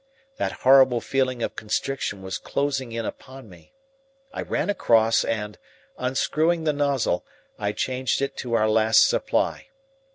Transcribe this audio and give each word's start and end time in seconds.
That 0.37 0.51
horrible 0.65 0.99
feeling 0.99 1.43
of 1.43 1.55
constriction 1.55 2.23
was 2.23 2.39
closing 2.39 2.91
in 2.91 3.05
upon 3.05 3.47
me. 3.47 3.71
I 4.33 4.41
ran 4.41 4.67
across 4.71 5.23
and, 5.23 5.59
unscrewing 5.95 6.63
the 6.63 6.73
nozzle, 6.73 7.23
I 7.59 7.71
changed 7.73 8.19
it 8.19 8.35
to 8.37 8.53
our 8.55 8.67
last 8.67 9.07
supply. 9.07 9.67